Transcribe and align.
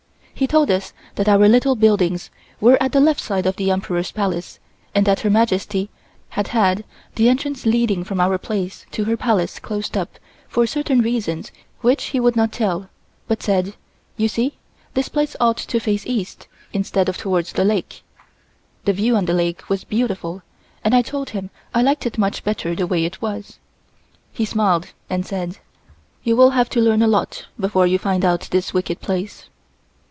He 0.33 0.47
told 0.47 0.71
us 0.71 0.91
that 1.17 1.29
our 1.29 1.47
little 1.47 1.75
buildings 1.75 2.31
were 2.59 2.81
at 2.81 2.93
the 2.93 2.99
left 2.99 3.19
side 3.21 3.45
of 3.45 3.57
the 3.57 3.69
Emperor's 3.69 4.09
Palace 4.09 4.57
and 4.95 5.05
that 5.05 5.19
Her 5.19 5.29
Majesty 5.29 5.91
had 6.29 6.47
had 6.47 6.83
the 7.13 7.29
entrance 7.29 7.67
leading 7.67 8.03
from 8.03 8.19
our 8.19 8.39
place 8.39 8.87
to 8.89 9.03
her 9.03 9.15
Palace 9.15 9.59
closed 9.59 9.95
up 9.95 10.17
for 10.47 10.65
certain 10.65 11.01
reasons 11.03 11.51
which 11.81 12.05
he 12.05 12.19
would 12.19 12.35
not 12.35 12.51
tell, 12.51 12.89
but 13.27 13.43
said: 13.43 13.75
"You 14.17 14.27
see 14.27 14.57
this 14.95 15.09
place 15.09 15.35
ought 15.39 15.57
to 15.57 15.79
face 15.79 16.07
East 16.07 16.47
instead 16.73 17.07
of 17.07 17.17
towards 17.19 17.53
the 17.53 17.63
lake." 17.65 18.01
The 18.85 18.93
view 18.93 19.15
on 19.15 19.25
the 19.25 19.35
lake 19.35 19.69
was 19.69 19.83
beautiful 19.83 20.41
and 20.83 20.95
I 20.95 21.03
told 21.03 21.29
him 21.37 21.51
I 21.75 21.83
liked 21.83 22.07
it 22.07 22.17
much 22.17 22.43
better 22.43 22.73
the 22.73 22.87
way 22.87 23.05
it 23.05 23.21
was. 23.21 23.59
He 24.33 24.45
smiled 24.45 24.87
and 25.07 25.23
said: 25.23 25.59
"You 26.23 26.35
will 26.35 26.49
have 26.57 26.69
to 26.71 26.81
learn 26.81 27.03
a 27.03 27.07
lot 27.07 27.45
before 27.59 27.85
you 27.85 27.99
find 27.99 28.25
out 28.25 28.47
this 28.49 28.73
wicked 28.73 29.01
place." 29.01 29.47